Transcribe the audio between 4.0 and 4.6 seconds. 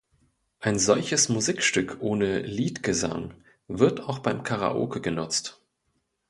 auch beim